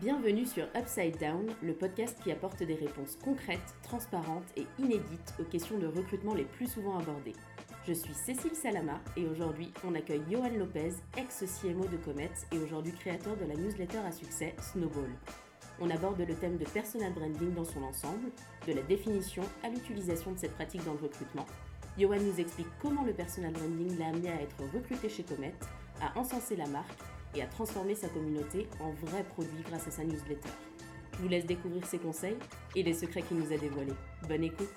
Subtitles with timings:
[0.00, 5.44] Bienvenue sur Upside Down, le podcast qui apporte des réponses concrètes, transparentes et inédites aux
[5.44, 7.34] questions de recrutement les plus souvent abordées.
[7.86, 12.92] Je suis Cécile Salama et aujourd'hui on accueille Johan Lopez, ex-CMO de Comet et aujourd'hui
[12.92, 15.10] créateur de la newsletter à succès Snowball.
[15.82, 18.30] On aborde le thème de personal branding dans son ensemble,
[18.66, 21.44] de la définition à l'utilisation de cette pratique dans le recrutement.
[21.98, 25.52] Johan nous explique comment le personal branding l'a amené à être recruté chez Comet,
[26.00, 26.98] à encenser la marque
[27.34, 30.50] et à transformer sa communauté en vrai produit grâce à sa newsletter.
[31.12, 32.36] Je vous laisse découvrir ses conseils
[32.74, 33.92] et les secrets qu'il nous a dévoilés.
[34.28, 34.68] Bonne écoute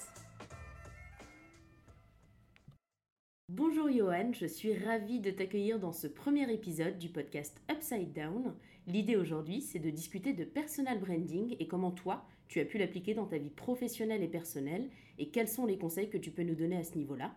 [3.49, 8.55] Bonjour Johan, je suis ravie de t'accueillir dans ce premier épisode du podcast Upside Down.
[8.88, 13.13] L'idée aujourd'hui, c'est de discuter de personal branding et comment toi, tu as pu l'appliquer
[13.13, 14.89] dans ta vie professionnelle et personnelle
[15.20, 17.35] et quels sont les conseils que tu peux nous donner à ce niveau-là.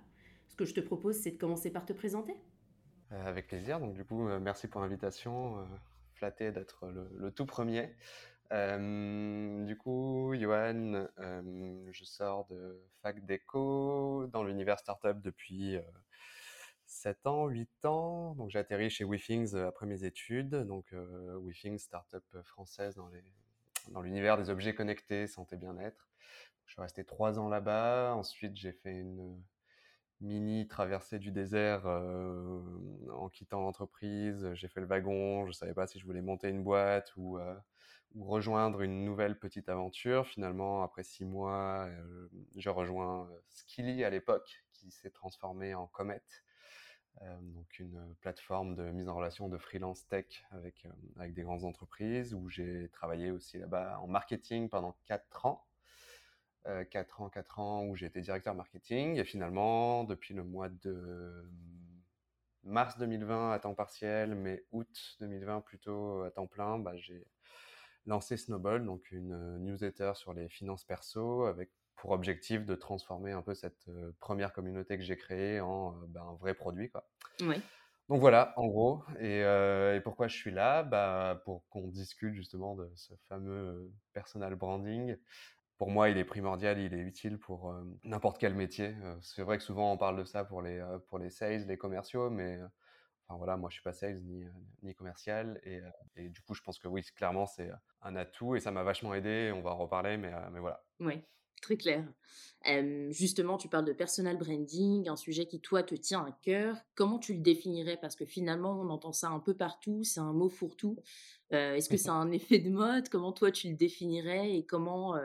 [0.49, 2.35] Ce que je te propose, c'est de commencer par te présenter.
[3.13, 3.79] Euh, avec plaisir.
[3.79, 5.59] Donc, du coup, euh, merci pour l'invitation.
[5.59, 5.65] Euh,
[6.15, 7.95] flatté d'être le, tout premier.
[8.51, 15.77] du coup, Johan, je sors de fac d'éco dans l'univers startup depuis
[16.87, 18.35] 7 ans, 8 ans.
[18.37, 20.55] Donc, j'ai atterri chez WeThings après mes études.
[20.55, 23.23] Donc, WeThings, startup française dans, les,
[23.91, 26.09] dans l'univers des objets connectés, santé, bien-être.
[26.65, 28.15] Je suis resté 3 ans là-bas.
[28.15, 29.39] Ensuite, j'ai fait une
[30.21, 32.61] mini traversée du désert euh,
[33.13, 34.49] en quittant l'entreprise.
[34.55, 37.39] J'ai fait le wagon, je ne savais pas si je voulais monter une boîte ou,
[37.39, 37.55] euh,
[38.15, 40.27] ou rejoindre une nouvelle petite aventure.
[40.27, 46.23] Finalement, après six mois, euh, je rejoins Skilly à l'époque, qui s'est transformé en Comet.
[47.41, 52.35] donc une plateforme de mise en relation de freelance tech avec, avec des grandes entreprises
[52.35, 55.67] où j'ai travaillé aussi là-bas en marketing pendant quatre ans
[56.91, 59.17] 4 euh, ans, 4 ans où j'ai été directeur marketing.
[59.17, 61.49] Et finalement, depuis le mois de
[62.65, 67.27] mars 2020 à temps partiel, mais août 2020 plutôt à temps plein, bah, j'ai
[68.07, 73.33] lancé Snowball, donc une euh, newsletter sur les finances perso avec pour objectif de transformer
[73.33, 76.91] un peu cette euh, première communauté que j'ai créée en bah, un vrai produit.
[76.91, 77.09] Quoi.
[78.09, 79.03] Donc voilà, en gros.
[79.19, 80.85] Et, et, pourquoi je suis là?
[80.85, 85.17] Bah, Pour qu'on discute justement de ce fameux personal branding
[85.79, 88.95] pour moi, il est primordial, il est utile pour euh, n'importe quel métier.
[89.03, 91.67] Euh, c'est vrai que souvent on parle de ça pour les, euh, pour les sales,
[91.67, 92.59] les commerciaux, mais
[93.27, 94.47] enfin voilà, moi je suis pas sales ni,
[94.83, 95.61] ni commercial.
[95.65, 95.81] Et,
[96.17, 97.71] et, du coup, je pense que oui, clairement, c'est
[98.03, 99.53] un atout et ça m'a vachement aidé.
[99.55, 100.83] On va en reparler, mais, mais voilà.
[101.01, 101.21] Oui,
[101.61, 102.05] très clair.
[103.11, 106.79] justement, tu parles de personal branding, un sujet qui, toi, te tient à cœur.
[106.95, 107.99] Comment tu le définirais?
[108.01, 110.97] Parce que finalement, on entend ça un peu partout, c'est un mot fourre-tout.
[111.51, 113.11] Est-ce que c'est un effet de mode?
[113.11, 115.17] Comment toi, tu le définirais et comment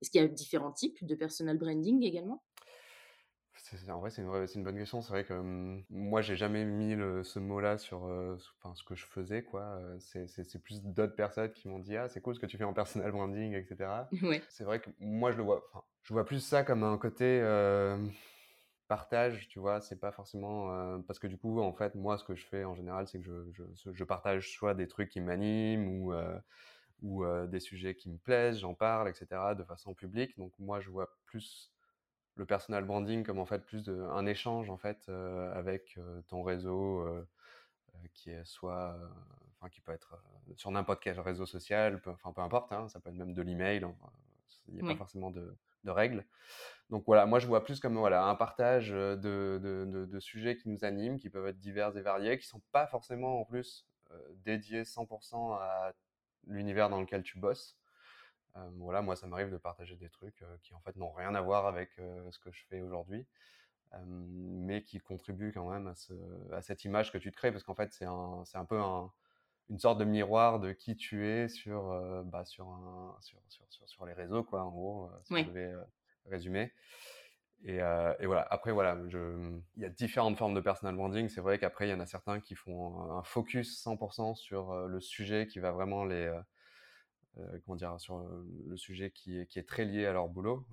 [0.00, 2.42] est-ce qu'il y a différents types de personal branding également?
[3.88, 5.00] En vrai, c'est une, une, bonne question.
[5.00, 6.94] C'est vrai que moi, moi, j'ai jamais mis
[7.24, 8.02] ce mot-là sur
[8.58, 9.42] enfin, ce que je faisais.
[9.42, 9.80] quoi.
[9.98, 12.72] C'est plus d'autres personnes qui m'ont dit Ah, c'est cool ce que tu fais en
[12.72, 14.08] personal branding, etc.
[14.22, 14.42] Ouais.
[14.48, 15.70] C'est vrai que moi, je le vois.
[16.02, 17.40] Je vois plus ça comme un côté
[18.88, 19.80] partage, tu vois.
[19.80, 21.00] C'est pas forcément.
[21.02, 23.24] parce que du coup, en fait, moi, ce que je fais en général, c'est que
[23.24, 26.12] je, je, je, partage soit des trucs qui m'animent ou
[27.02, 30.36] ou des sujets qui me plaisent, j'en parle, etc., de façon publique.
[30.38, 31.72] Donc moi, je vois plus
[32.36, 35.08] le personal branding comme en fait plus de, un échange en fait
[35.54, 37.06] avec ton réseau
[38.14, 38.96] qui est soit,
[39.56, 40.16] enfin qui peut être
[40.56, 43.42] sur n'importe quel réseau social, peu, enfin peu importe, hein, ça peut être même de
[43.42, 43.86] l'email,
[44.68, 46.24] il n'y a pas forcément de, de, règles.
[46.90, 50.68] Donc voilà, moi je vois plus comme voilà un partage de, de, de, sujets qui
[50.68, 53.86] nous animent, qui peuvent être divers et variés, qui sont pas forcément en plus
[54.44, 55.92] dédiés 100% à
[56.46, 57.76] l'univers dans lequel tu bosses.
[58.56, 61.34] Euh, voilà, moi, ça m'arrive de partager des trucs euh, qui en fait n'ont rien
[61.34, 63.26] à voir avec euh, ce que je fais aujourd'hui,
[64.06, 65.92] mais qui contribuent quand même
[66.52, 68.80] à, cette image que tu te crées, parce qu'en fait, c'est un, un, peu
[69.68, 74.06] une sorte de miroir de qui tu es sur, bah, sur, un, sur, sur, sur,
[74.06, 75.74] les réseaux, quoi, en gros, si je devais
[76.26, 76.72] résumer.
[77.64, 78.46] Et, et, voilà.
[78.50, 79.18] Après, voilà, je...
[79.76, 81.28] il y a différentes formes de personal branding.
[81.28, 85.00] C'est vrai qu'après, il y en a certains qui font un focus 100% sur le
[85.00, 86.32] sujet qui va vraiment les,
[87.38, 88.20] euh, comment dire, sur
[88.66, 90.66] le sujet qui est, qui est très lié à leur boulot.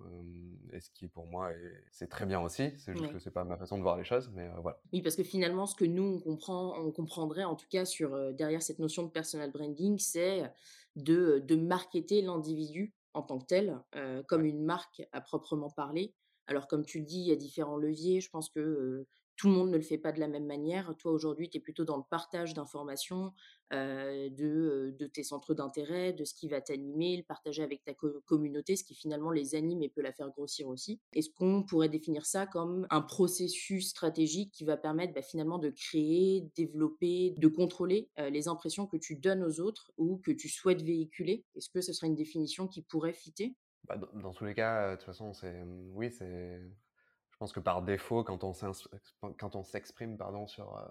[0.74, 1.51] et ce qui, pour moi,
[1.92, 2.72] c'est très bien aussi.
[2.78, 4.80] C'est juste que c'est pas ma façon de voir les choses, mais voilà.
[4.92, 8.34] Oui, parce que finalement, ce que nous on comprend, on comprendrait en tout cas sur
[8.34, 10.51] derrière cette notion de personal branding, c'est
[10.95, 13.80] de, de marketer l'individu en tant que tel,
[14.28, 16.13] comme une marque à proprement parler
[16.48, 18.22] Alors comme tu le dis, il y a différents leviers.
[18.22, 19.06] Je pense que,
[19.38, 20.94] tout le monde ne le fait pas de la même manière.
[20.98, 23.34] Toi, aujourd'hui, tu es plutôt dans le partage d'informations,
[23.72, 27.94] de, tes centres d'intérêt, de ce qui va t'animer, le partager avec ta
[28.26, 31.00] communauté, ce qui finalement les anime et peut la faire grossir aussi.
[31.14, 35.70] Est-ce qu'on pourrait définir ça comme un processus stratégique qui va permettre bah, finalement de
[35.70, 40.82] créer, développer, de contrôler les impressions que tu donnes aux autres ou que tu souhaites
[40.82, 41.46] véhiculer?
[41.56, 43.56] Est-ce que ce serait une définition qui pourrait fitter?
[43.88, 45.63] Bah, dans, tous les cas, de toute façon, c'est
[45.94, 46.62] oui, c'est
[47.31, 50.84] je pense que par défaut, quand on s'exprime pardon sur euh,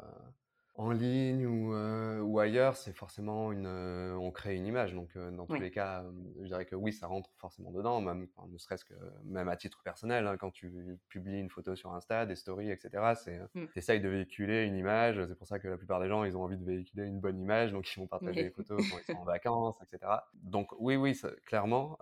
[0.78, 4.94] en ligne ou, euh, ou ailleurs, c'est forcément une, euh, on crée une image.
[4.94, 6.05] Donc dans tous les cas,
[6.40, 8.94] je dirais que oui, ça rentre forcément dedans, même ne serait-ce que
[9.25, 13.14] même à titre personnel, hein, quand tu publies une photo sur Insta, des stories, etc.
[13.17, 13.40] C'est,
[13.75, 15.25] essayes de véhiculer une image.
[15.26, 17.40] C'est pour ça que la plupart des gens, ils ont envie de véhiculer une bonne
[17.40, 20.12] image, donc ils vont partager des photos quand ils sont en vacances, etc.
[20.34, 21.99] Donc oui, oui, clairement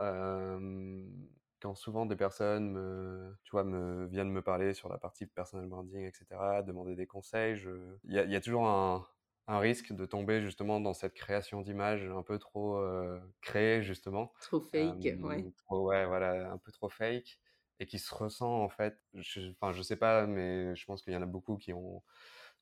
[1.65, 5.67] quand souvent des personnes me, tu vois, me, viennent me parler sur la partie personal
[5.67, 7.59] branding, etc., demander des conseils,
[8.05, 9.07] il y, y, a toujours un,
[9.47, 14.35] un, risque de tomber justement dans cette création d'images un peu trop euh, créée, justement.
[14.43, 15.47] Trop fake, ouais.
[15.71, 17.41] ouais, voilà, un peu trop fake,
[17.81, 21.15] et qui se ressent en fait, enfin, je, je sais pas, mais je pense qu'il
[21.15, 22.03] y en a beaucoup qui ont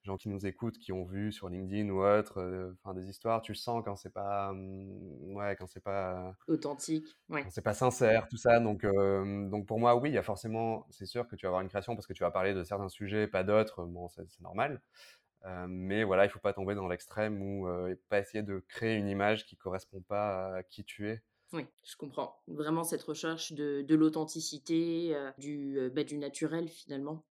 [0.04, 3.40] gens qui nous écoutent, qui ont vu sur LinkedIn ou autre, euh, enfin des histoires,
[3.40, 7.42] tu sens quand c'est pas, mmh, ouais, quand c'est pas authentique, ouais.
[7.44, 8.60] quand c'est pas sincère, tout ça.
[8.60, 11.48] Donc, euh, donc pour moi, oui, il y a forcément, c'est sûr que tu vas
[11.48, 13.84] avoir une création parce que tu vas parler de certains sujets, pas d'autres.
[13.84, 14.82] Bon, c'est normal.
[15.44, 17.68] Euh, mais voilà, il faut pas tomber dans l'extrême ou
[18.08, 21.22] pas essayer de créer une image qui correspond pas à qui tu es.
[21.52, 22.40] Oui, je comprends.
[22.48, 27.24] Vraiment cette recherche de, de l'authenticité, du, bah, du naturel finalement.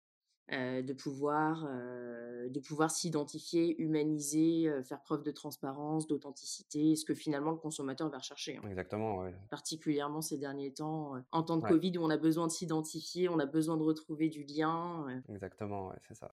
[0.52, 7.06] Euh, de pouvoir, euh, de pouvoir s'identifier, humaniser, euh, faire preuve de transparence, d'authenticité, ce
[7.06, 8.58] que finalement le consommateur va rechercher.
[8.58, 8.68] Hein.
[8.68, 9.30] Exactement, oui.
[9.50, 13.40] Particulièrement ces derniers temps, en temps de Covid où on a besoin de s'identifier, on
[13.40, 15.06] a besoin de retrouver du lien.
[15.30, 16.32] Exactement, ouais, c'est ça.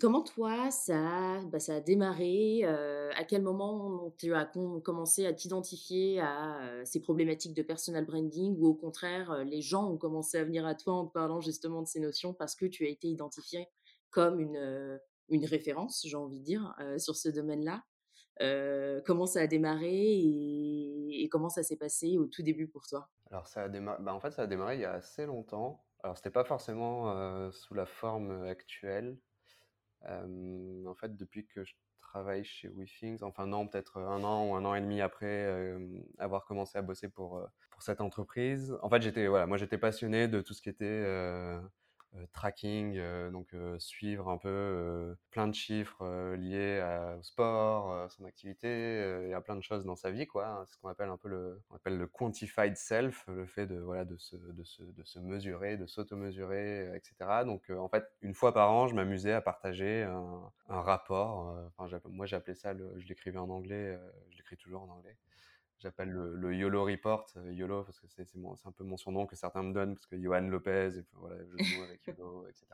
[0.00, 4.44] comment toi, ça, bah, ça a démarré À quel moment tu as
[4.84, 9.96] commencé à t'identifier à ces problématiques de personal branding ou au contraire, les gens ont
[9.96, 12.84] commencé à venir à toi en te parlant justement de ces notions parce que tu
[12.84, 13.31] as été identifié
[14.10, 17.82] comme une, une référence, j'ai envie de dire, sur ce domaine-là.
[19.04, 23.08] comment ça a démarré et, comment ça s'est passé au tout début pour toi?
[23.30, 25.84] Alors ça a démarré, bah, en fait ça a démarré il y a assez longtemps.
[26.02, 29.18] Alors c'était pas forcément sous la forme actuelle.
[30.04, 34.64] en fait depuis que je travaille chez WeThings, enfin non peut-être un an ou un
[34.66, 35.78] an et demi après
[36.18, 38.76] avoir commencé à bosser pour pour cette entreprise.
[38.82, 41.04] En fait j'étais voilà moi j'étais passionné de tout ce qui était
[42.32, 46.82] tracking, euh, donc euh, suivre un peu plein de chiffres liés
[47.18, 50.46] au sport, son activité, y a plein de choses dans sa vie, quoi.
[50.46, 50.64] Hein.
[50.66, 53.78] C'est ce qu'on appelle un peu le, on appelle le quantified self, le fait de
[53.78, 57.44] voilà de se, de se, de se mesurer, de s'auto-mesurer, etc.
[57.44, 61.54] Donc en fait, une fois par an, je m'amusais à partager un, rapport.
[61.76, 63.98] Enfin, moi, j'appelais ça, je l'écrivais en anglais,
[64.30, 65.16] je l'écris toujours en anglais
[65.82, 68.26] j'appelle le, YOLO Report, euh, YOLO parce que c'est
[68.64, 71.64] un peu mon surnom que certains me donnent parce que Johan Lopez, et voilà, je
[71.64, 72.66] joue avec YOLO, etc.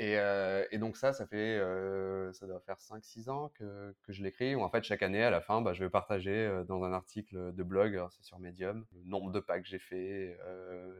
[0.00, 4.22] Euh, et, donc ça, ça fait, euh, ça doit faire 5-6 ans que, que je
[4.22, 4.54] l'écris.
[4.54, 7.52] Où en fait, chaque année, à la fin, bah, je vais partager dans un article
[7.52, 10.38] de blog, c'est sur Medium, le nombre de pas que j'ai fait,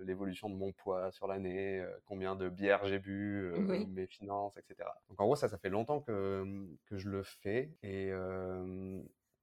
[0.02, 3.52] l'évolution de mon poids sur l'année, combien de bières j'ai bu,
[3.88, 4.88] mes finances, etc.
[5.08, 7.70] Donc en gros, ça, ça fait longtemps que, que je le fais.
[7.84, 8.10] Et,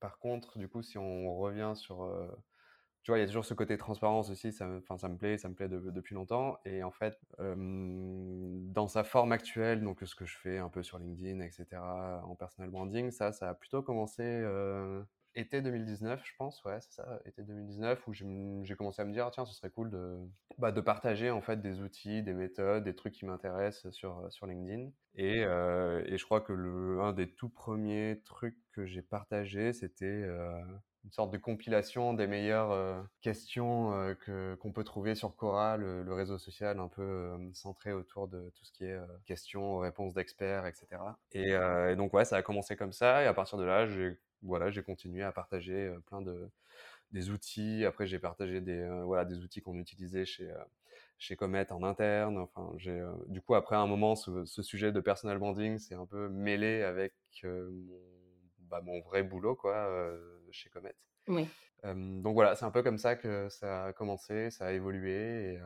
[0.05, 2.27] par contre, du coup, si on revient sur, euh,
[3.01, 4.51] tu vois, il y a toujours ce côté transparence aussi.
[4.53, 6.59] Ça, me plaît, ça me plaît depuis longtemps.
[6.63, 10.99] Et en fait, dans sa forme actuelle, donc ce que je fais un peu sur
[10.99, 11.81] LinkedIn, etc.,
[12.23, 15.01] en personal branding, ça, ça a plutôt commencé euh,
[15.35, 19.29] été 2019, je pense, ouais, c'est ça, été 2019, où j'ai commencé à me dire,
[19.31, 20.17] tiens, ce serait cool de,
[20.57, 24.47] bah, de partager en fait des outils, des méthodes, des trucs qui m'intéressent sur, sur
[24.47, 24.89] LinkedIn.
[25.15, 29.73] Et, euh, et, je crois que le, un des tout premiers trucs que j'ai partagé,
[29.73, 30.61] c'était euh,
[31.05, 36.03] une sorte de compilation des meilleures euh, questions que qu'on peut trouver sur Quora, le,
[36.03, 40.65] le réseau social un peu centré autour de tout ce qui est questions, réponses d'experts,
[40.65, 40.87] etc.
[41.31, 44.17] Et, et, donc ouais, ça a commencé comme ça, et à partir de là, j'ai
[44.45, 46.49] voilà, j'ai continué à partager plein de
[47.11, 47.85] des outils.
[47.85, 50.51] Après, j'ai partagé des voilà des outils qu'on utilisait chez
[51.17, 52.37] chez Comet en interne.
[52.37, 56.29] Enfin, j'ai du coup après un moment, ce, sujet de personal branding s'est un peu
[56.29, 57.99] mêlé avec mon,
[58.59, 59.89] bah, mon vrai boulot quoi
[60.51, 60.95] chez Comet.
[61.27, 61.47] Oui.
[61.83, 65.53] donc voilà, c'est un peu comme ça que ça a commencé, ça a évolué.
[65.53, 65.59] Et,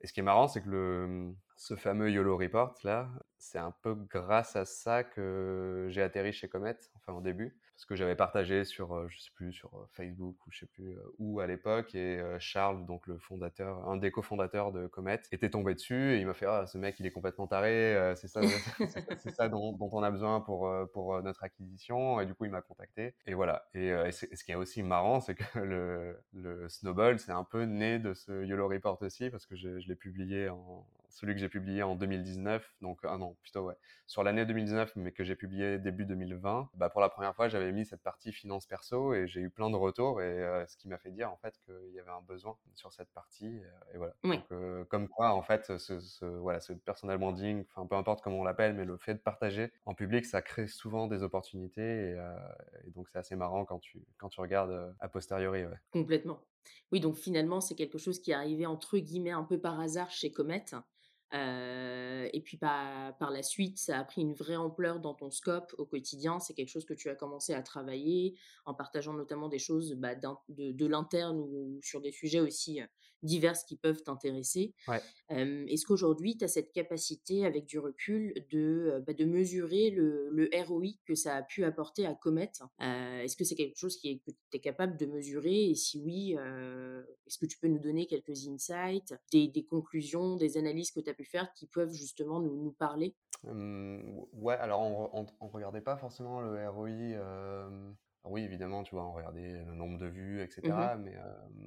[0.00, 3.74] et ce qui est marrant, c'est que le ce fameux YOLO Report là, c'est un
[3.82, 8.14] peu grâce à ça que j'ai atterri chez Comet, enfin au début parce que j'avais
[8.14, 11.40] partagé sur, euh, je sais plus, sur euh, Facebook ou je sais plus euh, où
[11.40, 16.12] à l'époque, et Charles, donc le fondateur, un des cofondateurs de Comet, était tombé dessus
[16.12, 18.42] et il m'a fait ah ce mec il est complètement taré, c'est ça,
[19.16, 22.60] c'est ça dont, on a besoin pour pour notre acquisition et du coup il m'a
[22.60, 23.66] contacté et voilà.
[23.72, 27.98] Et, ce qui est aussi marrant, c'est que le, le Snowball c'est un peu né
[27.98, 31.48] de ce YOLO Report aussi parce que je, je l'ai publié en celui que j'ai
[31.48, 33.74] publié en 2019, donc un an plutôt ouais,
[34.06, 36.70] sur l'année 2019, mais que j'ai publié début 2020.
[36.74, 39.70] Bah, pour la première fois, j'avais mis cette partie finance perso et j'ai eu plein
[39.70, 42.22] de retours et euh, ce qui m'a fait dire en fait qu'il y avait un
[42.22, 43.60] besoin sur cette partie
[43.92, 44.14] et, voilà.
[44.24, 48.40] Donc, euh, comme quoi en fait, ce, voilà, ce personal branding, enfin peu importe comment
[48.40, 52.14] on l'appelle, mais le fait de partager en public, ça crée souvent des opportunités et,
[52.14, 52.34] euh,
[52.86, 55.64] et donc c'est assez marrant quand tu quand tu regardes a posteriori.
[55.64, 55.76] Ouais.
[55.90, 56.40] Complètement.
[56.92, 60.10] Oui, donc finalement, c'est quelque chose qui est arrivé entre guillemets un peu par hasard
[60.10, 60.64] chez Comet
[61.32, 65.74] et puis par, par la suite, ça a pris une vraie ampleur dans ton scope
[65.78, 66.40] au quotidien.
[66.40, 70.14] C'est quelque chose que tu as commencé à travailler en partageant notamment des choses bah,
[70.14, 72.80] de, de l'interne ou sur des sujets aussi
[73.22, 74.74] diverses qui peuvent t'intéresser.
[75.28, 80.48] Est-ce qu'aujourd'hui, tu as cette capacité, avec du recul, de, bah, de mesurer le, le,
[80.66, 82.50] ROI que ça a pu apporter à Comet?
[82.80, 85.70] Est-ce que c'est quelque chose qui est, que tu es capable de mesurer?
[85.70, 86.32] Et si oui,
[87.26, 91.10] est-ce que tu peux nous donner quelques insights, des, des conclusions, des analyses que tu
[91.10, 93.14] as pu faire qui peuvent justement nous, nous parler?
[93.44, 96.90] Ouais, alors on ne regardait pas forcément le ROI
[98.24, 100.60] oui, évidemment, tu vois, on regardait le nombre de vues, etc.
[100.68, 101.16] Mmh mais,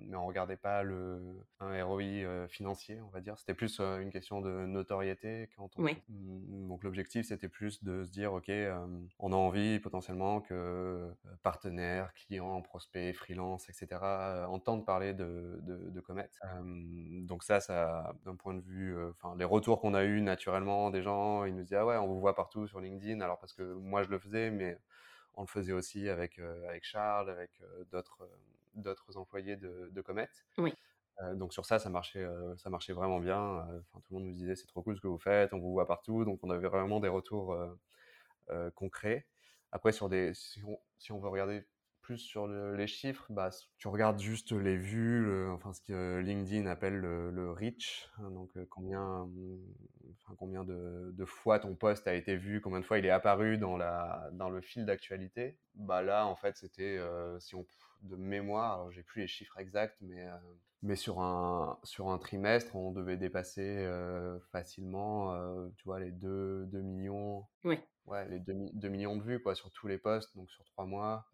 [0.08, 1.20] mais on regardait pas le,
[1.60, 3.38] un ROI financier, on va dire.
[3.38, 5.50] C'était plus une question de notoriété.
[5.56, 5.84] Quand on...
[5.84, 8.52] Mmh, donc l'objectif, c'était plus de se dire, OK,
[9.20, 11.10] on a envie potentiellement que
[11.42, 14.02] partenaires, clients, prospects, freelance, etc.
[14.48, 16.30] entendent parler de, de, de Comet.
[17.26, 21.02] donc ça, ça d'un point de vue, enfin, les retours qu'on a eu naturellement des
[21.02, 23.22] gens, ils nous disaient, ah ouais, on vous voit partout sur LinkedIn.
[23.22, 24.78] Alors parce que moi, je le faisais, mais
[25.36, 28.36] on le faisait aussi avec, euh, avec Charles, avec euh, d'autres, euh,
[28.76, 30.30] d'autres employés de, de Comet.
[30.58, 30.74] Oui.
[31.36, 32.26] donc sur ça, ça marchait,
[32.58, 33.40] ça marchait vraiment bien.
[33.40, 35.72] Enfin, tout le monde nous disait c'est trop cool ce que vous faites, on vous
[35.72, 36.26] voit partout.
[36.26, 37.56] Donc on avait vraiment des retours
[38.74, 39.28] concrets.
[39.72, 41.66] Après, sur des, si on, si on veut regarder
[42.04, 46.98] plus sur les chiffres, bah, tu regardes juste les vues, enfin ce que LinkedIn appelle
[46.98, 49.28] le, reach, hein, donc combien,
[50.22, 53.58] enfin, combien de, fois ton post a été vu, combien de fois il est apparu
[53.58, 55.58] dans, la, dans le fil d'actualité.
[55.76, 57.00] Bah là, en fait, c'était,
[57.40, 57.66] si on
[58.02, 60.28] de mémoire, alors j'ai plus les chiffres exacts, mais
[60.82, 63.90] mais sur un sur un trimestre, on devait dépasser
[64.52, 65.34] facilement,
[65.78, 67.46] tu vois, les 2, 2 millions.
[67.64, 70.86] Oui ouais, les 2, millions de vues quoi, sur tous les posts, donc sur trois
[70.86, 71.26] mois.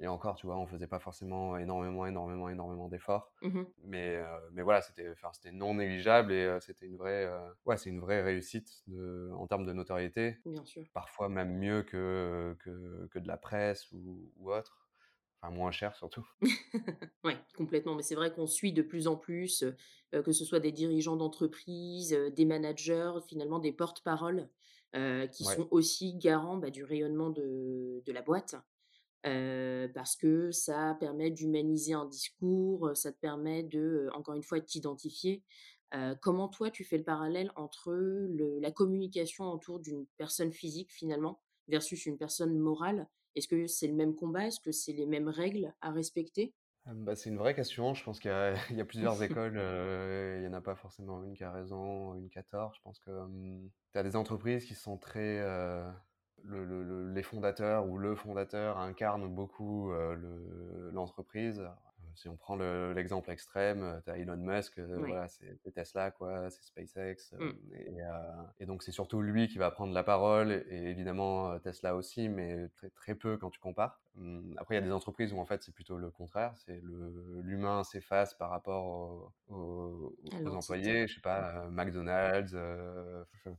[0.00, 3.32] et encore, tu vois, on faisait pas forcément énormément, énormément, énormément d'efforts.
[3.42, 7.30] Mmh mais, mais voilà, c'était non négligeable et c'était une vraie,
[7.64, 10.38] ouais, c'est une vraie réussite de, en termes de notoriété.
[10.44, 10.84] Bien sûr.
[10.92, 14.88] Parfois même mieux que, que, que de la presse ou, ou autre.
[15.42, 16.26] Enfin, moins cher surtout.
[17.24, 17.94] oui, complètement.
[17.94, 19.64] Mais c'est vrai qu'on suit de plus en plus,
[20.12, 24.48] que ce soit des dirigeants d'entreprise, des managers, finalement des porte-paroles
[25.32, 28.56] qui sont aussi garants bah, du rayonnement de, de la boîte.
[29.22, 34.64] parce que ça permet d'humaniser un discours, ça te permet de, encore une fois, de
[34.64, 35.42] t'identifier.
[36.20, 41.40] comment toi, tu fais le parallèle entre le, la communication autour d'une personne physique, finalement,
[41.68, 43.08] versus une personne morale?
[43.36, 44.46] Est-ce que c'est le même combat?
[44.46, 46.52] Est-ce que c'est les mêmes règles à respecter?
[46.86, 47.94] Bah, c'est une vraie question.
[47.94, 48.34] Je pense qu'il y,
[48.74, 49.54] y a, plusieurs écoles.
[49.56, 52.74] il n'y en a pas forcément une qui a raison, une qui a tort.
[52.74, 53.10] Je pense que
[53.92, 55.40] tu as des entreprises qui sont très.
[56.42, 59.92] le, les fondateurs ou le fondateur incarne beaucoup
[60.92, 61.62] l'entreprise
[62.14, 66.50] si on prend l'exemple extrême, euh, tu as Elon Musk, euh, voilà, c'est Tesla, quoi,
[66.50, 67.34] c'est SpaceX.
[67.34, 68.52] Euh, mmh.
[68.60, 72.68] et, donc, c'est surtout lui qui va prendre la parole, et, évidemment Tesla aussi, mais
[72.76, 74.00] très, très peu quand tu compares.
[74.18, 76.82] Hum, après, il y a des entreprises où en fait c'est plutôt le contraire, c'est
[77.42, 80.12] l'humain s'efface par rapport aux,
[80.46, 82.56] employés, je sais pas, McDonald's,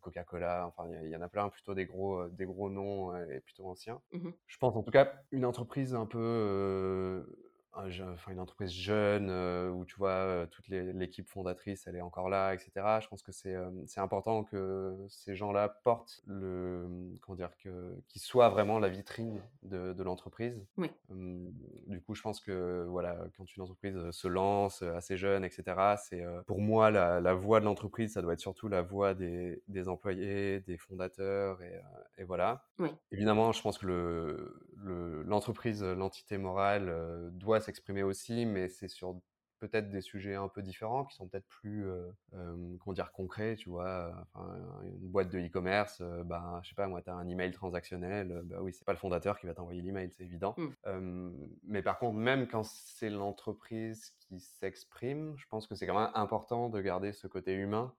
[0.01, 3.65] Coca-Cola, enfin il y, en a plein, plutôt des gros, des gros noms et plutôt
[3.65, 4.01] anciens.
[4.11, 7.25] Mmh je pense en tout cas une entreprise un peu
[7.73, 9.29] enfin, une entreprise jeune
[9.71, 13.55] où tu vois toute l'équipe fondatrice elle est encore là etc je pense que c'est
[13.85, 16.87] c'est important que ces gens-là portent le
[17.21, 20.91] comment dire que qu'ils soient vraiment la vitrine de, de l'entreprise oui.
[21.09, 26.23] du coup je pense que voilà quand une entreprise se lance assez jeune etc c'est
[26.47, 29.87] pour moi la, la voix de l'entreprise ça doit être surtout la voix des, des
[29.87, 31.81] employés des fondateurs et,
[32.17, 32.89] et voilà oui.
[33.11, 39.19] évidemment je pense que le l'entreprise l'entité morale doit s'exprimer aussi, mais c'est sur
[39.61, 41.85] peut-être des sujets un peu différents, qui sont peut-être plus,
[42.31, 44.11] comment dire, concrets, tu vois.
[44.33, 48.41] Enfin, une boîte de e-commerce, bah, je sais pas, moi, tu as un email transactionnel,
[48.45, 50.55] bah oui, c'est pas le fondateur qui va t'envoyer l'email, c'est évident.
[50.57, 51.31] Mmh.
[51.67, 56.11] mais par contre, même quand c'est l'entreprise qui s'exprime, je pense que c'est quand même
[56.15, 57.93] important de garder ce côté humain,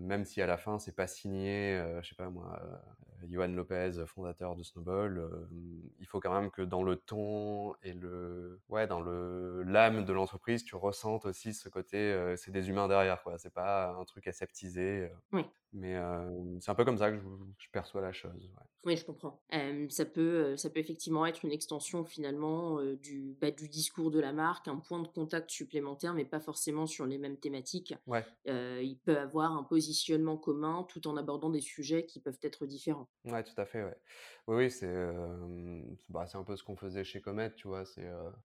[0.00, 2.58] même si à la fin, c'est pas signé, je sais pas moi,
[3.30, 5.46] Johan Lopez, fondateur de Snowball, euh,
[5.98, 10.12] il faut quand même que dans le ton et le, ouais, dans le l'âme de
[10.12, 13.38] l'entreprise, tu ressentes aussi ce côté, euh, c'est des humains derrière, quoi.
[13.38, 15.02] C'est pas un truc aseptisé.
[15.02, 15.08] Euh.
[15.32, 15.42] Oui.
[15.72, 15.94] Mais
[16.60, 17.18] c'est un peu comme ça que
[17.58, 18.50] je, perçois la chose.
[18.84, 19.42] Oui, je comprends.
[19.90, 24.32] ça, peut, ça peut effectivement être une extension finalement du, bah, du discours de la
[24.32, 27.94] marque, un point de contact supplémentaire, mais pas forcément sur les mêmes thématiques.
[28.06, 28.24] Ouais.
[28.46, 33.10] il peut avoir un positionnement commun tout en abordant des sujets qui peuvent être différents.
[33.24, 33.82] Ouais, tout à fait.
[34.46, 34.86] Oui, oui, c'est
[36.08, 37.82] bah, un peu ce qu'on faisait chez Comet, tu vois.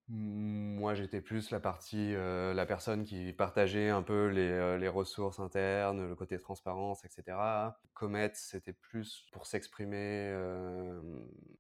[0.08, 6.08] Moi, j'étais plus la partie, la personne qui partageait un peu les, les ressources internes,
[6.10, 7.80] le côté transparence, etc.
[7.94, 10.34] Comet, c'était plus pour s'exprimer,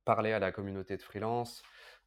[0.03, 1.61] parler à la communauté de freelance.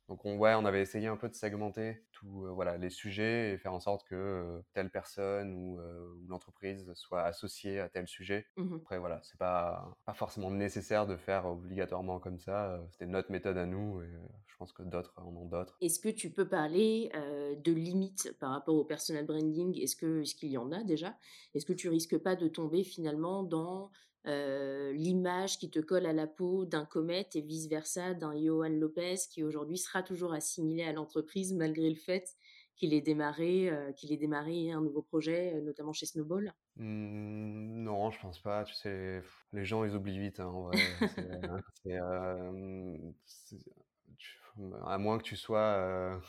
[0.09, 3.59] Donc on, ouais, on avait essayé un peu de segmenter tous voilà, les sujets et
[3.59, 5.81] faire en sorte que telle personne ou,
[6.29, 8.47] l'entreprise soit associée à tel sujet.
[8.57, 12.81] Mmh Après voilà, c'est pas, pas forcément nécessaire de faire obligatoirement comme ça.
[12.91, 14.11] C'était notre méthode à nous et
[14.47, 15.77] je pense que d'autres en ont d'autres.
[15.81, 19.79] Est-ce que tu peux parler de limites par rapport au personal branding?
[19.81, 21.17] Est-ce que est-ce qu'il y en a déjà?
[21.55, 23.91] Est-ce que tu risques pas de tomber finalement dans
[24.25, 29.45] l'image qui te colle à la peau d'un Comet et vice-versa d'un Johan Lopez qui
[29.45, 32.29] aujourd'hui sera toujours assimilé à l'entreprise malgré le fait
[32.77, 38.21] qu'il ait démarré, qu'il ait démarré un nouveau projet, notamment chez Snowball mmh, Non, je
[38.21, 38.65] pense pas.
[38.65, 40.41] Tu sais, les gens ils oublient vite.
[40.41, 40.75] Hein, en vrai.
[44.85, 46.21] à moins que tu sois,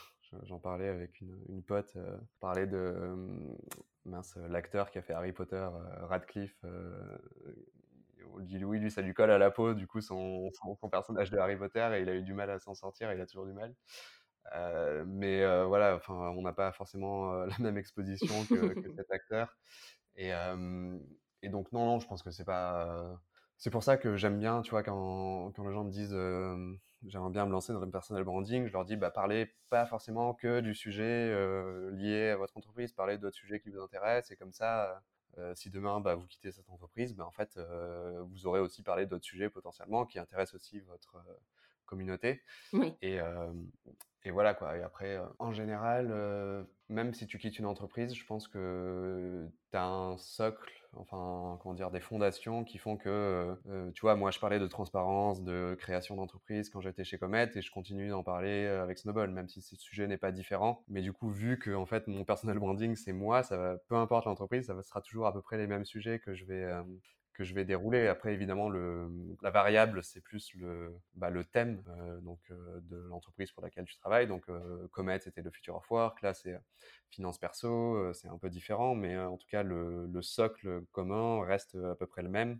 [0.43, 1.97] j'en parlais avec une, une pote,
[2.39, 3.15] parlait de
[4.05, 5.67] mince l'acteur qui a fait Harry Potter,
[6.01, 6.63] Radcliffe
[8.41, 11.37] dit oui, lui, ça lui colle à la peau, du coup, son, son, personnage de
[11.37, 13.53] Harry Potter, et il a eu du mal à s'en sortir, il a toujours du
[13.53, 13.73] mal.
[14.53, 18.55] Euh, mais euh, voilà, enfin, on n'a pas forcément euh, la même exposition que,
[18.95, 19.55] cet acteur.
[20.15, 20.31] Et,
[21.41, 23.19] et, donc, non, non, je pense que c'est pas.
[23.57, 26.15] c'est pour ça que j'aime bien, tu vois, quand, quand les gens me disent
[27.07, 30.33] j'aimerais bien me lancer dans le personal branding, je leur dis bah, parlez pas forcément
[30.33, 31.31] que du sujet
[31.91, 35.01] lié à votre entreprise, parlez d'autres sujets qui vous intéressent, et comme ça,
[35.55, 39.05] si demain bah, vous quittez cette entreprise, bah, en fait, euh, vous aurez aussi parlé
[39.05, 41.33] d'autres sujets potentiellement qui intéressent aussi votre euh,
[41.85, 42.41] communauté.
[43.01, 43.19] Et,
[44.23, 44.77] et, voilà quoi.
[44.77, 49.85] Et après, en général, même si tu quittes une entreprise, je pense que tu as
[49.85, 53.55] un socle, enfin, comment dire, des fondations qui font que,
[53.93, 57.61] tu vois, moi je parlais de transparence, de création d'entreprise quand j'étais chez Comet et
[57.61, 60.83] je continue d'en parler avec Snowball, même si ce sujet n'est pas différent.
[60.87, 63.95] Mais du coup, vu que en fait mon personal branding c'est moi, ça va, peu
[63.95, 66.71] importe l'entreprise, ça sera toujours à peu près les mêmes sujets que je vais,
[67.35, 68.07] que je vais dérouler.
[68.07, 69.09] Après, évidemment, le,
[69.41, 73.85] la variable, c'est plus le, bah, le thème euh, donc, euh, de l'entreprise pour laquelle
[73.85, 74.27] tu travailles.
[74.27, 76.21] Donc, euh, Comet, c'était le Future of Work.
[76.21, 76.59] Là, c'est
[77.09, 78.13] finance perso.
[78.13, 82.07] c'est un peu différent, mais en tout cas, le, le, socle commun reste à peu
[82.07, 82.59] près le même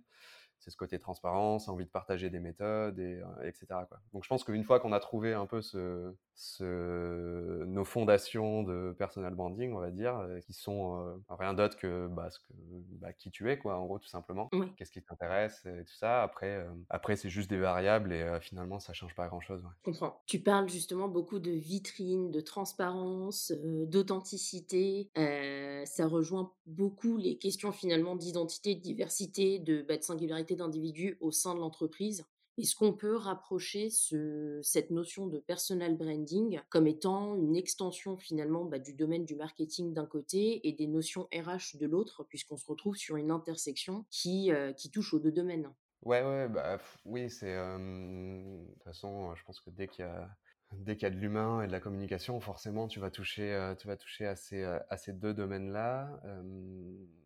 [0.59, 3.65] c'est ce côté transparence, envie de partager des méthodes, et, euh, etc.
[3.87, 3.99] Quoi.
[4.13, 8.93] Donc je pense qu'une fois qu'on a trouvé un peu ce, ce, nos fondations de
[8.97, 12.53] personal branding, on va dire, euh, qui sont euh, rien d'autre que, bah, ce que
[12.99, 14.49] bah, qui tu es, quoi, en gros, tout simplement.
[14.75, 16.23] Qu'est-ce qui t'intéresse et tout ça.
[16.23, 19.61] Après, après c'est juste des variables et finalement, ça change pas grand-chose.
[19.63, 19.69] Ouais.
[19.79, 20.21] Je comprends.
[20.25, 25.09] Tu parles justement beaucoup de vitrine, de transparence, d'authenticité.
[25.15, 31.31] ça rejoint beaucoup les questions finalement d'identité, de diversité, de, bah, de singularité d'individus au
[31.31, 32.25] sein de l'entreprise.
[32.57, 38.65] Est-ce qu'on peut rapprocher ce, cette notion de personal branding comme étant une extension finalement
[38.65, 42.65] bah, du domaine du marketing d'un côté et des notions RH de l'autre, puisqu'on se
[42.67, 45.73] retrouve sur une intersection qui, euh, qui touche aux deux domaines?
[46.01, 47.55] Ouais, ouais, bah oui, c'est.
[47.55, 50.29] de toute façon, je pense que dès qu'il y a
[50.71, 53.75] dès qu'il y a de l'humain et de la communication, forcément, tu vas toucher, euh,
[53.75, 56.19] tu vas toucher à ces, euh, à ces deux domaines-là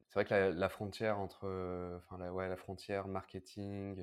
[0.09, 1.45] c'est vrai que la, frontière entre,
[1.97, 3.95] enfin la, ouais, la frontière marketing,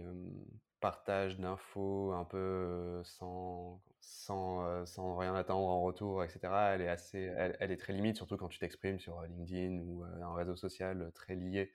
[0.80, 6.74] partage d'infos un peu sans, sans, sans, rien attendre en retour, etc.
[6.74, 10.34] Elle est assez, elle est très limite, surtout quand tu t'exprimes sur LinkedIn ou un
[10.34, 11.72] réseau social très lié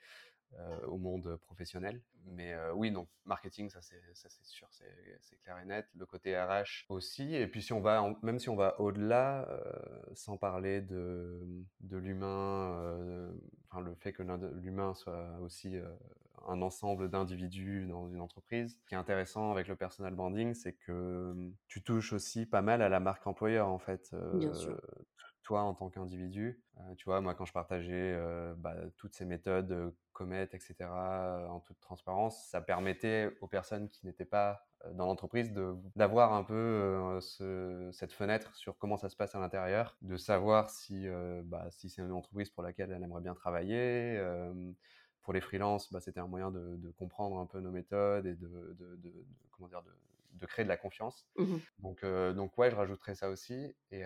[0.88, 2.02] au monde professionnel.
[2.26, 4.02] Mais oui, donc marketing, ça c'est
[4.44, 5.88] sûr, c'est clair et net.
[5.96, 7.36] Le côté RH aussi.
[7.36, 9.48] Et puis si on va, même si on va au-delà,
[10.14, 11.40] sans parler de,
[11.80, 13.32] de l'humain,
[13.70, 15.78] enfin le fait que l'humain soit aussi
[16.48, 18.78] un ensemble d'individus dans une entreprise.
[18.82, 21.34] Ce qui est intéressant avec le personal branding, c'est que
[21.68, 24.16] tu touches aussi pas mal à la marque employeur en fait.
[24.34, 24.80] Bien sûr
[25.44, 26.62] toi en tant qu'individu.
[26.98, 28.18] tu vois, moi, quand je partageais
[28.58, 30.76] bah, toutes ces méthodes, Comet, etc.,
[31.50, 35.54] en toute transparence, ça permettait aux personnes qui n'étaient pas dans l'entreprise
[35.96, 37.20] d'avoir un peu
[37.92, 41.08] cette fenêtre sur comment ça se passe à l'intérieur, de savoir si,
[41.44, 44.20] bah, c'est une entreprise pour laquelle elle aimerait bien travailler
[45.24, 48.76] pour les freelances, bah, c'était un moyen de, comprendre un peu nos méthodes et de,
[49.52, 49.92] comment dire, de,
[50.46, 51.28] créer de la confiance.
[51.36, 53.76] Mmh donc, donc ouais, je rajouterais ça aussi.
[53.92, 54.04] Et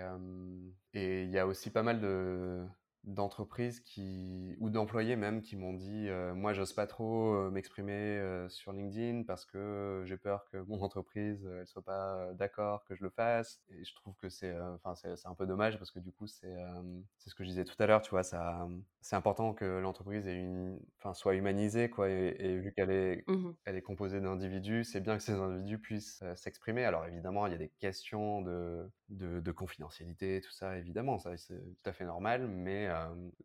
[0.93, 2.65] il y a aussi pas mal de,
[3.05, 7.93] d'entreprises qui ou d'employés même qui m'ont dit euh, moi j'ose pas trop euh, m'exprimer
[7.93, 12.95] euh, sur LinkedIn parce que j'ai peur que mon entreprise elle soit pas d'accord que
[12.95, 13.61] je le fasse.
[13.69, 16.55] Et je trouve que c'est enfin c'est un peu dommage parce que du coup c'est
[17.17, 18.67] c'est ce que je disais tout à l'heure tu vois ça
[19.01, 22.09] c'est important que l'entreprise ait une enfin soit humanisée quoi.
[22.09, 26.23] Et, vu qu'elle est mmh elle est composée d'individus c'est bien que ces individus puissent
[26.35, 26.85] s'exprimer.
[26.85, 31.37] Alors évidemment il y a des questions de de, de confidentialité tout ça évidemment ça
[31.37, 32.89] c'est tout à fait normal mais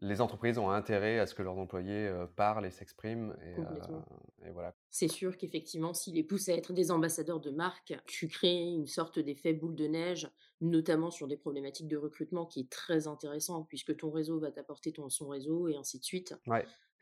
[0.01, 3.37] les entreprises ont intérêt à ce que leurs employés parlent et s'expriment.
[3.45, 4.75] Et, voilà.
[4.91, 8.87] C'est sûr qu'effectivement, s'ils les poussent à être des ambassadeurs de marque, tu crées une
[8.87, 13.65] sorte d'effet boule de neige, notamment sur des problématiques de recrutement qui est très intéressant,
[13.65, 16.35] puisque ton réseau va t'apporter ton, son réseau et ainsi de suite.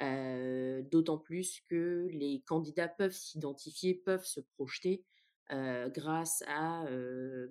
[0.01, 5.05] D'autant plus que les candidats peuvent s'identifier, peuvent se projeter.
[5.51, 6.85] Grâce à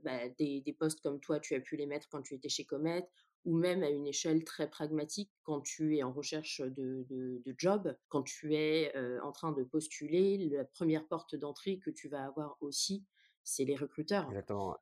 [0.03, 3.07] bah, des, postes comme toi, tu as pu les mettre quand tu étais chez Comet,
[3.45, 7.95] ou même à une échelle très pragmatique quand tu es en recherche de, de, job,
[8.09, 12.57] quand tu es en train de postuler, la première porte d'entrée que tu vas avoir
[12.61, 13.05] aussi,
[13.47, 14.29] c'est les recruteurs.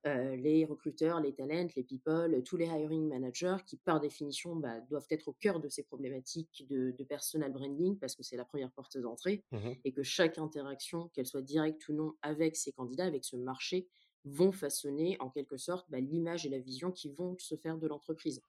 [0.06, 5.06] les recruteurs, les talents, les people, tous les hiring managers qui, par définition, bah, doivent
[5.12, 8.72] être au cœur de ces problématiques de, de personal branding parce que c'est la première
[8.72, 13.06] porte d'entrée mmh et que chaque interaction, qu'elle soit directe ou non avec ces candidats,
[13.06, 13.88] avec ce marché,
[14.24, 17.88] vont façonner en quelque sorte bah, l'image et la vision qui vont se faire de
[17.88, 18.42] l'entreprise.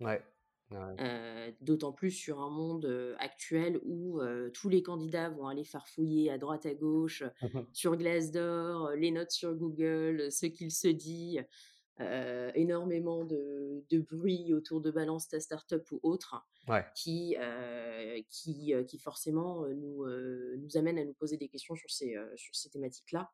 [1.60, 4.20] D'autant plus sur un monde actuel où
[4.52, 7.22] tous les candidats vont aller farfouiller à droite à gauche,
[7.72, 11.38] sur Glassdoor, les notes sur Google, ce qu'il se dit,
[12.54, 16.44] énormément de, bruit autour de Balance ta startup ou autre,
[16.96, 17.36] qui,
[18.28, 22.70] qui, qui forcément nous, nous amène à nous poser des questions sur ces, sur ces
[22.70, 23.30] thématiques-là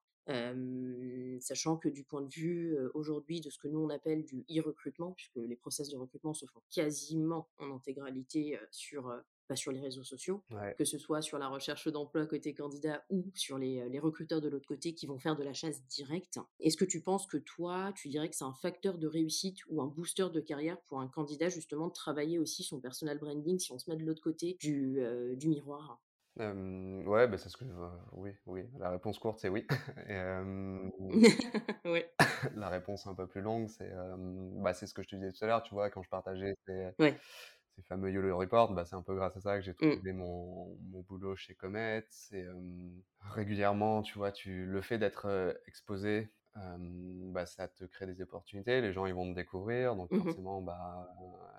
[1.40, 5.12] sachant que du point de vue aujourd'hui de ce que nous on appelle du e-recrutement,
[5.12, 9.12] puisque les process de recrutement se font quasiment en intégralité sur,
[9.48, 10.44] bah, sur les réseaux sociaux,
[10.78, 14.48] que ce soit sur la recherche d'emploi côté candidat ou sur les, les recruteurs de
[14.48, 16.38] l'autre côté qui vont faire de la chasse directe.
[16.60, 19.82] Est-ce que tu penses que toi, tu dirais que c'est un facteur de réussite ou
[19.82, 23.72] un booster de carrière pour un candidat justement de travailler aussi son personal branding si
[23.72, 25.02] on se met de l'autre côté du,
[25.36, 26.00] du miroir?
[26.38, 27.72] Ouais, bah, c'est ce que je
[28.12, 28.64] oui, oui.
[28.78, 29.66] La réponse courte, c'est oui
[31.84, 32.04] Oui.
[32.56, 33.90] la réponse un peu plus longue, c'est,
[34.56, 35.90] bah, c'est ce que je te disais tout à l'heure, tu vois?
[35.90, 36.90] Quand je partageais ces
[37.74, 39.92] ces fameux YOLO Report, bah, c'est un peu grâce à ça que j'ai mmh.
[39.94, 42.06] trouvé mon mon boulot chez Comet.
[43.20, 48.92] Régulièrement, tu vois, tu le fait d'être, exposé bah, ça te crée des opportunités, les
[48.92, 51.08] gens ils vont te découvrir, donc mmh forcément bah,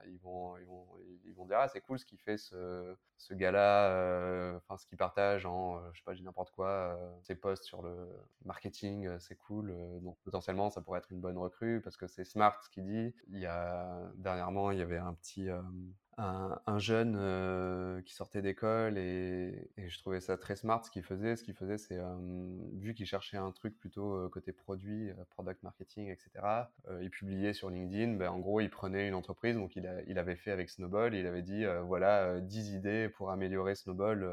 [0.07, 0.85] ils, vont, ils, vont,
[1.25, 4.97] ils vont dire ah c'est cool ce qu'il fait ce, ce gars-là, enfin ce qu'il
[4.97, 8.07] partage en je sais pas j'ai n'importe quoi, ses posts sur le
[8.45, 12.61] marketing c'est cool, donc potentiellement ça pourrait être une bonne recrue parce que c'est smart
[12.63, 13.15] ce qu'il dit.
[13.29, 15.49] Il y a dernièrement il y avait un petit
[16.17, 21.35] un, jeune euh, qui sortait d'école et, je trouvais ça très smart ce qu'il faisait.
[21.35, 21.99] Ce qu'il faisait, c'est
[22.73, 26.29] vu qu'il cherchait un truc plutôt euh, côté produit, euh, product marketing, etc.
[27.01, 28.13] il publiait sur LinkedIn.
[28.13, 31.15] Ben, en gros, il prenait une entreprise, donc il, il avait fait avec Snowball.
[31.15, 34.27] il avait dit voilà 10 idées pour améliorer Snowball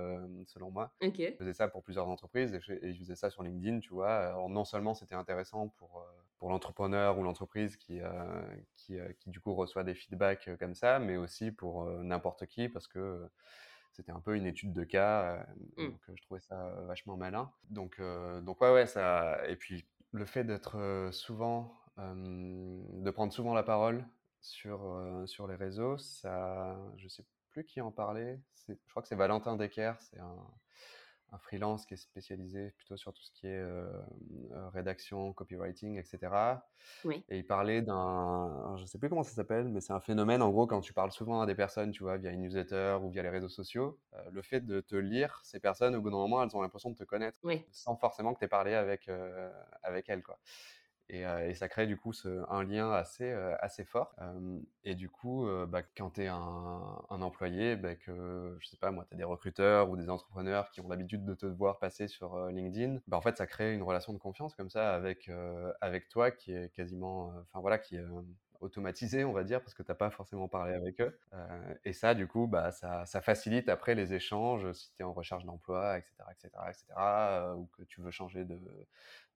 [0.46, 0.92] selon moi.
[1.00, 4.28] Il faisait ça pour plusieurs entreprises et, il faisait ça sur LinkedIn, tu vois.
[4.28, 6.06] Alors non seulement c'était intéressant pour
[6.38, 8.00] pour l'entrepreneur ou l'entreprise qui,
[8.90, 12.88] qui, qui, du coup reçoit des feedbacks comme ça, mais aussi pour n'importe qui parce
[12.88, 13.28] que
[13.92, 15.46] c'était un peu une étude de cas.
[15.76, 15.88] Mmh.
[15.88, 17.50] Donc je trouvais ça vachement malin.
[17.70, 18.00] Donc,
[18.42, 19.40] donc ouais, ouais, ça.
[19.48, 24.04] Et puis le fait d'être souvent, de prendre souvent la parole
[24.40, 28.40] sur, sur les réseaux, ça, je sais plus qui en parlait.
[28.68, 30.36] Je crois que c'est Valentin Decker, c'est un,
[31.32, 33.86] un freelance qui est spécialisé plutôt sur tout ce qui est euh,
[34.52, 36.18] euh, rédaction, copywriting, etc.
[37.04, 37.24] Oui.
[37.28, 40.50] Et il parlait d'un, je sais plus comment ça s'appelle, mais c'est un phénomène en
[40.50, 43.22] gros quand tu parles souvent à des personnes, tu vois, via une newsletter ou via
[43.22, 46.42] les réseaux sociaux, euh, le fait de te lire ces personnes au bout d'un moment,
[46.42, 47.38] elles ont l'impression de te connaître,
[47.70, 49.10] sans forcément que tu aies parlé avec
[49.82, 50.38] avec elles, quoi.
[51.12, 52.12] Euh, et, ça crée du coup
[52.48, 54.14] un lien assez, euh, assez fort.
[54.84, 56.38] et du coup, euh, bah, quand tu es un,
[57.08, 60.80] employé, bah, que je sais pas, moi, tu as des recruteurs ou des entrepreneurs qui
[60.80, 64.12] ont l'habitude de te voir passer sur LinkedIn, bah, en fait, ça crée une relation
[64.12, 65.30] de confiance comme ça avec,
[65.80, 68.04] avec toi qui est quasiment, enfin voilà, qui est
[68.60, 71.18] automatisés, on va dire, parce que tu n'as pas forcément parlé avec eux.
[71.84, 75.12] et ça, du coup, bah, ça, ça facilite après les échanges si tu es en
[75.12, 78.58] recherche d'emploi, etc., etc., etc., ou que tu veux changer de,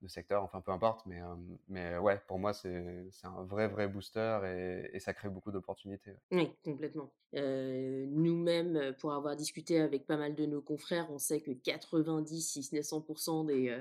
[0.03, 1.21] de secteur, enfin peu importe, mais,
[1.69, 6.15] mais ouais, pour moi, c'est un vrai, vrai booster et, ça crée beaucoup d'opportunités.
[6.31, 7.11] Oui, complètement.
[7.33, 12.63] Nous-mêmes, pour avoir discuté avec pas mal de nos confrères, on sait que 90, si
[12.63, 13.77] ce n'est 100% des,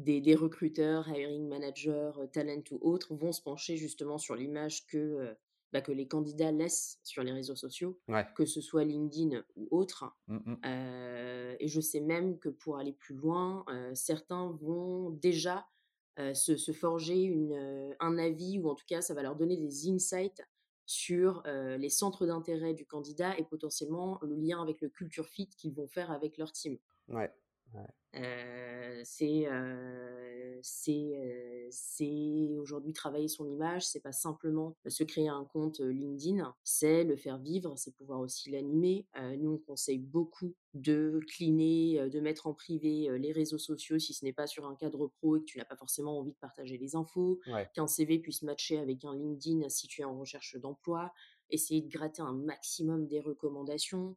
[0.00, 5.36] des, des, recruteurs, hiring managers, talent ou autres vont se pencher justement sur l'image que
[5.72, 7.96] bah, que les candidats laissent sur les réseaux sociaux,
[8.34, 10.04] que ce soit LinkedIn ou autre.
[10.26, 11.56] Mmh, mmh.
[11.60, 15.68] et je sais même que pour aller plus loin, certains vont déjà
[16.34, 19.88] se, se, forger une, un avis, ou en tout cas, ça va leur donner des
[19.88, 20.42] insights
[20.86, 25.72] sur les centres d'intérêt du candidat et potentiellement le lien avec le culture fit qu'ils
[25.72, 26.78] vont faire avec leur team.
[27.06, 27.30] Ouais
[29.02, 29.46] c'est
[31.72, 37.16] c'est aujourd'hui travailler son image, c'est pas simplement se créer un compte LinkedIn, c'est le
[37.16, 39.06] faire vivre, c'est pouvoir aussi l'animer.
[39.38, 44.24] nous, on conseille beaucoup de cleaner, de mettre en privé les réseaux sociaux si ce
[44.24, 46.76] n'est pas sur un cadre pro et que tu n'as pas forcément envie de partager
[46.78, 47.40] les infos,
[47.74, 51.12] qu'un CV puisse matcher avec un LinkedIn si tu es en recherche d'emploi,
[51.50, 54.16] essayer de gratter un maximum des recommandations.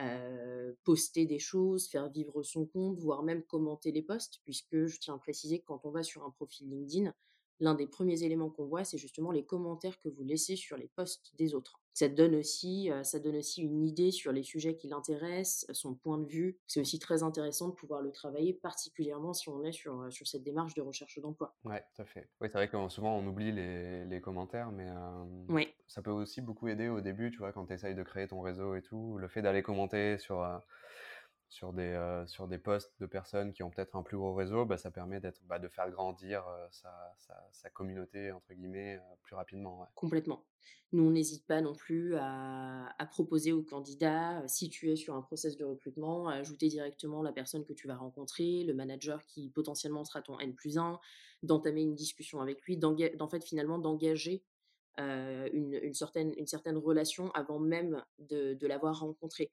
[0.00, 4.98] Euh, poster des choses, faire vivre son compte, voire même commenter les posts, puisque je
[4.98, 7.14] tiens à préciser que quand on va sur un profil LinkedIn,
[7.60, 10.88] l'un des premiers éléments qu'on voit, c'est justement les commentaires que vous laissez sur les
[10.88, 11.80] posts des autres.
[11.94, 15.94] Ça donne aussi, euh, ça donne aussi une idée sur les sujets qui l'intéressent, son
[15.94, 16.58] point de vue.
[16.66, 20.26] C'est aussi très intéressant de pouvoir le travailler, particulièrement si on est sur, euh, sur
[20.26, 21.54] cette démarche de recherche d'emploi.
[21.64, 22.28] Ouais, tout à fait.
[22.40, 26.40] Oui, c'est vrai que souvent on oublie les, les commentaires, mais euh, ça peut aussi
[26.40, 29.16] beaucoup aider au début, tu vois, quand tu essayes de créer ton réseau et tout.
[29.18, 30.42] Le fait d'aller commenter sur
[31.54, 34.64] sur des, euh, sur des postes de personnes qui ont peut-être un plus gros réseau,
[34.64, 37.14] bah, ça permet d'être, bah, de faire grandir euh, sa,
[37.52, 39.88] sa, communauté, entre guillemets, euh, plus rapidement.
[39.94, 40.44] Complètement.
[40.90, 45.14] Nous, on n'hésite pas non plus à, à, proposer aux candidats, si tu es sur
[45.14, 49.24] un process de recrutement, à ajouter directement la personne que tu vas rencontrer, le manager
[49.24, 50.98] qui potentiellement sera ton N plus 1,
[51.44, 54.42] d'entamer une discussion avec lui, d'en fait finalement d'engager
[54.98, 59.52] une, une, certaine, une certaine relation avant même de, de l'avoir rencontré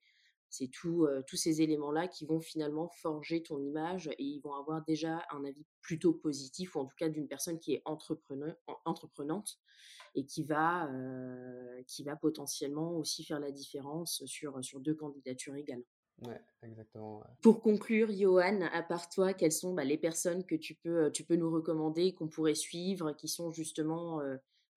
[0.52, 4.84] c'est tout, tous ces éléments-là qui vont finalement forger ton image et ils vont avoir
[4.84, 9.58] déjà un avis plutôt positif, ou en tout cas d'une personne qui est entrepreneur, entreprenante
[10.14, 10.90] et qui va,
[11.88, 15.84] qui va potentiellement aussi faire la différence sur, sur deux candidatures égales.
[16.22, 17.24] Ouais, exactement.
[17.42, 21.24] Pour conclure, Johan, à part toi, quelles sont bah, les personnes que tu peux, tu
[21.24, 24.22] peux nous recommander, qu'on pourrait suivre, qui sont justement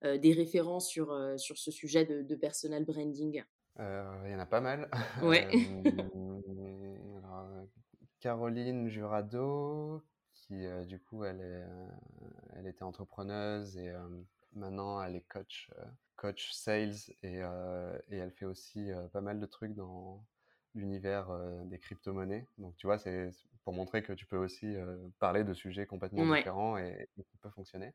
[0.01, 3.43] des références sur, sur ce sujet de, de personal branding?
[3.79, 4.89] Il y en a pas mal.
[5.21, 5.47] Ouais.
[8.19, 11.63] Caroline Jurado, qui du coup, elle, est,
[12.55, 13.93] elle était entrepreneuse et
[14.53, 15.69] maintenant elle est coach,
[16.15, 17.41] coach sales et,
[18.09, 20.25] et, elle fait aussi pas mal de trucs dans
[20.73, 21.27] l'univers
[21.65, 22.47] des crypto-monnaies.
[22.57, 23.29] Donc tu vois, c'est
[23.63, 24.75] pour montrer que tu peux aussi
[25.19, 27.93] parler de sujets complètement différents et, et, qui peut fonctionner.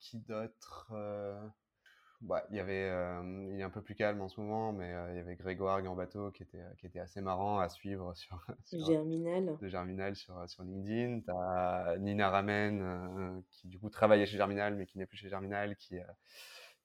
[0.00, 0.92] qui d'autre
[2.24, 2.90] bah, il y avait,
[3.52, 6.30] il est un peu plus calme en ce moment, mais il y avait Grégoire Gambato
[6.30, 9.56] qui était, qui était assez marrant à suivre sur, sur Germinal.
[9.60, 11.20] De Germinal sur, sur LinkedIn.
[11.20, 15.28] Tu as Nina Ramen qui du coup travaillait chez Germinal, mais qui n'est plus chez
[15.28, 15.96] Germinal, qui,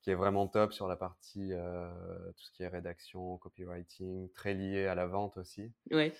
[0.02, 4.86] qui est vraiment top sur la partie tout ce qui est rédaction, copywriting, très lié
[4.86, 5.72] à la vente aussi.
[5.92, 6.14] Ouais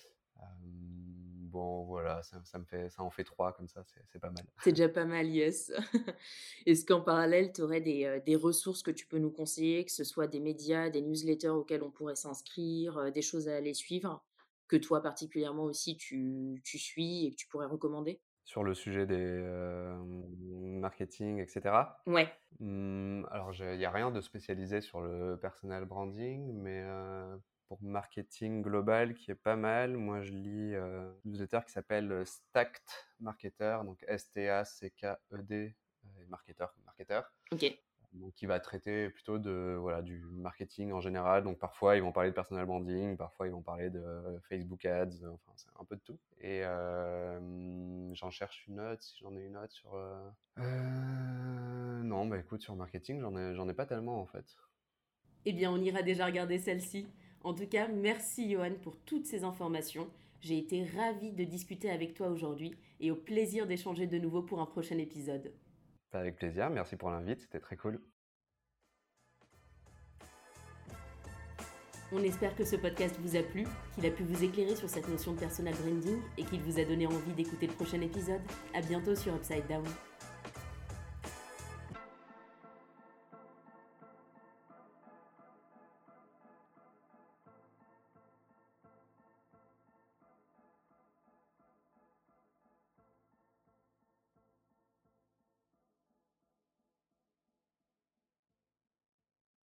[1.50, 4.46] bon, voilà, ça, me fait, ça en fait trois comme ça, c'est pas mal.
[4.64, 5.72] C'est déjà pas mal, yes.
[6.66, 9.92] Est-ce qu'en parallèle, tu aurais des, euh, des, ressources que tu peux nous conseiller, que
[9.92, 13.74] ce soit des médias, des newsletters auxquels on pourrait s'inscrire, euh, des choses à aller
[13.74, 14.24] suivre,
[14.68, 18.22] que toi particulièrement aussi tu, tu suis et que tu pourrais recommander?
[18.46, 19.96] Sur le sujet des euh,
[20.34, 21.76] marketing, etc.
[22.08, 22.32] Ouais.
[22.60, 26.84] Mmh, alors, il n'y a rien de spécialisé sur le personal branding, mais
[27.70, 29.96] pour marketing global qui est pas mal.
[29.96, 32.82] Moi, je lis euh, un newsletter qui s'appelle euh, Stacked
[33.20, 37.32] Marketer, donc S-T-A-C-K-E-D, euh, marketeur, marketeur.
[37.52, 37.72] Ok.
[38.14, 41.44] Donc, qui va traiter plutôt de voilà du marketing en général.
[41.44, 44.02] Donc, parfois, ils vont parler de personal branding, parfois, ils vont parler de
[44.50, 46.18] Facebook Ads, enfin, c'est un peu de tout.
[46.42, 46.64] Et
[48.16, 49.94] j'en cherche une autre, si j'en ai une autre sur.
[50.58, 54.58] non, bah écoute, sur marketing, j'en ai, j'en ai pas tellement en fait.
[55.46, 57.06] Eh bien, on ira déjà regarder celle-ci.
[57.44, 60.10] En tout cas, merci Johan pour toutes ces informations.
[60.42, 64.62] J'ai été ravie de discuter avec toi aujourd'hui et au plaisir d'échanger de nouveau pour
[64.62, 65.54] un prochain épisode.
[66.12, 68.02] Avec plaisir, merci pour l'invite, c'était très cool.
[72.12, 75.08] On espère que ce podcast vous a plu, qu'il a pu vous éclairer sur cette
[75.08, 78.42] notion de personal branding et qu'il vous a donné envie d'écouter le prochain épisode.
[78.74, 79.86] À bientôt sur Upside Down.